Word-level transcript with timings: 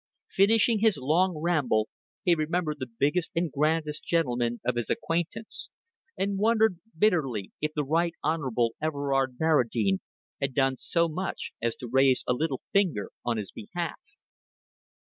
Finishing 0.31 0.79
his 0.79 0.97
long 0.97 1.37
ramble, 1.37 1.87
he 2.23 2.33
remembered 2.33 2.79
the 2.79 2.89
biggest 2.97 3.29
and 3.35 3.51
grandest 3.51 4.03
gentleman 4.03 4.59
of 4.65 4.75
his 4.75 4.89
acquaintance, 4.89 5.69
and 6.17 6.39
wondered 6.39 6.79
bitterly 6.97 7.51
if 7.61 7.71
the 7.75 7.83
Right 7.83 8.15
Honorable 8.23 8.73
Everard 8.81 9.37
Barradine 9.37 9.99
had 10.41 10.55
done 10.55 10.75
so 10.75 11.07
much 11.07 11.51
as 11.61 11.75
to 11.75 11.87
raise 11.87 12.23
a 12.27 12.33
little 12.33 12.63
finger 12.73 13.11
on 13.23 13.37
his 13.37 13.51
behalf. 13.51 13.99